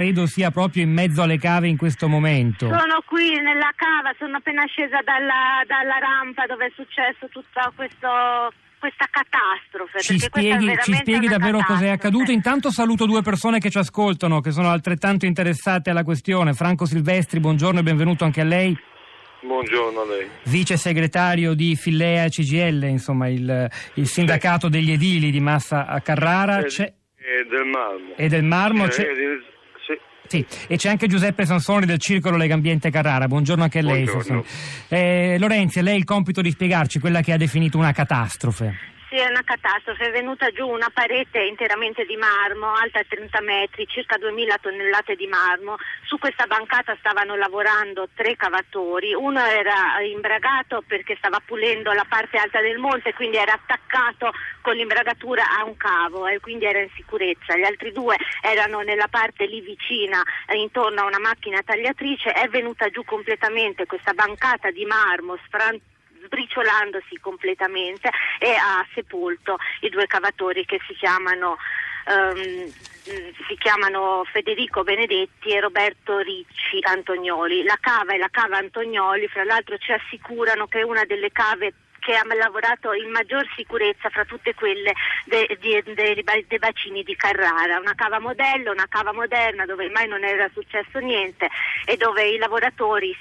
[0.00, 2.64] credo sia proprio in mezzo alle cave in questo momento.
[2.64, 8.08] Sono qui nella cava, sono appena scesa dalla, dalla rampa dove è successo tutto questo
[8.78, 10.00] questa catastrofe.
[10.00, 12.30] Ci spieghi, ci spieghi davvero cos'è accaduto?
[12.30, 16.54] Intanto saluto due persone che ci ascoltano, che sono altrettanto interessate alla questione.
[16.54, 18.74] Franco Silvestri, buongiorno e benvenuto anche a lei.
[19.42, 20.28] Buongiorno a lei.
[20.44, 24.72] Vice segretario di Fillea CGL, insomma il, il sindacato sì.
[24.72, 26.60] degli edili di Massa a Carrara.
[26.60, 28.16] E, e del Marmo.
[28.16, 28.86] E del Marmo.
[28.86, 29.06] C'è...
[30.30, 33.26] Sì, e c'è anche Giuseppe Sansoni del Circolo Legambiente Carrara.
[33.26, 34.06] Buongiorno anche a lei.
[34.86, 38.99] Eh, Lorenzi, a lei il compito di spiegarci quella che ha definito una catastrofe.
[39.10, 43.84] Sì, è una catastrofe, è venuta giù una parete interamente di marmo, alta 30 metri,
[43.88, 45.74] circa 2000 tonnellate di marmo.
[46.04, 52.38] Su questa bancata stavano lavorando tre cavatori, uno era imbragato perché stava pulendo la parte
[52.38, 56.90] alta del monte, quindi era attaccato con l'imbragatura a un cavo e quindi era in
[56.94, 57.56] sicurezza.
[57.56, 60.22] Gli altri due erano nella parte lì vicina,
[60.54, 67.18] intorno a una macchina tagliatrice, è venuta giù completamente questa bancata di marmo sfrantata sbriciolandosi
[67.20, 71.56] completamente e ha sepolto i due cavatori che si chiamano
[72.06, 72.72] Um,
[73.46, 77.62] si chiamano Federico Benedetti e Roberto Ricci Antonioli.
[77.62, 81.74] La cava e la cava Antonioli, fra l'altro, ci assicurano che è una delle cave
[82.00, 84.92] che ha lavorato in maggior sicurezza fra tutte quelle
[85.26, 90.08] dei de, de, de bacini di Carrara, una cava modello, una cava moderna dove mai
[90.08, 91.48] non era successo niente
[91.84, 93.14] e dove i lavoratori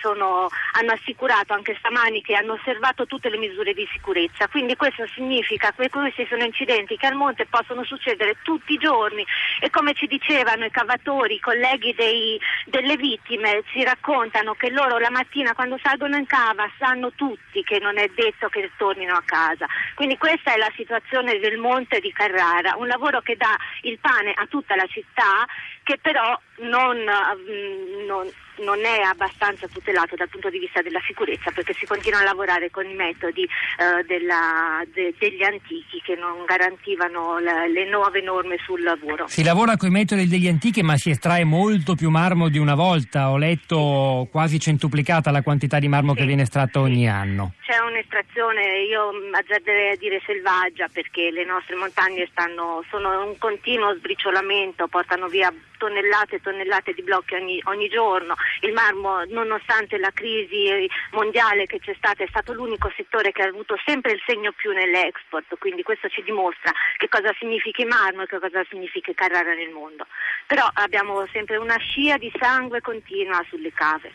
[0.00, 4.48] sono, hanno assicurato anche stamani che hanno osservato tutte le misure di sicurezza.
[4.48, 9.24] Quindi questo significa che questi sono incidenti che al monte possono succedere tutti i giorni
[9.60, 14.98] e come ci dicevano i cavatori, i colleghi dei, delle vittime, ci raccontano che loro
[14.98, 19.14] la mattina quando salgono in cava sanno tutti che non è detto detto che tornino
[19.14, 19.66] a casa.
[19.94, 24.32] Quindi questa è la situazione del Monte di Carrara, un lavoro che dà il pane
[24.32, 25.46] a tutta la città
[25.82, 31.50] che però non, mm, non, non, è abbastanza tutelato dal punto di vista della sicurezza
[31.50, 36.44] perché si continua a lavorare con i metodi eh, della, de, degli antichi che non
[36.44, 39.26] garantivano la, le nuove norme sul lavoro.
[39.28, 42.74] Si lavora con i metodi degli antichi ma si estrae molto più marmo di una
[42.74, 46.20] volta, ho letto quasi centuplicata la quantità di marmo sì.
[46.20, 47.54] che viene estratta ogni anno.
[47.64, 53.94] C'è un'estrazione, io azzarderei a dire selvaggia perché le nostre montagne stanno, sono un continuo
[53.96, 58.34] sbriciolamento, portano via tonnellate e tonnellate di blocchi ogni, ogni, giorno.
[58.60, 63.48] Il marmo, nonostante la crisi mondiale che c'è stata, è stato l'unico settore che ha
[63.48, 68.22] avuto sempre il segno più nell'export, quindi questo ci dimostra che cosa significa il marmo
[68.22, 70.06] e che cosa significa Carrara nel mondo.
[70.46, 74.12] Però abbiamo sempre una scia di sangue continua sulle cave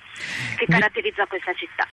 [0.58, 1.88] che caratterizza questa città.